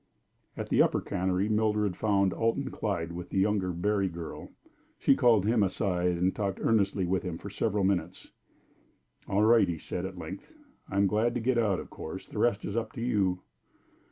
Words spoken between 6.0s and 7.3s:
and talked earnestly with